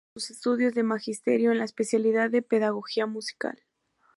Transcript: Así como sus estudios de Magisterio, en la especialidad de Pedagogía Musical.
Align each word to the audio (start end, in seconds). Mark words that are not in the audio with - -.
Así 0.03 0.09
como 0.09 0.19
sus 0.19 0.31
estudios 0.31 0.73
de 0.73 0.81
Magisterio, 0.81 1.51
en 1.51 1.59
la 1.59 1.63
especialidad 1.65 2.31
de 2.31 2.41
Pedagogía 2.41 3.05
Musical. 3.05 3.61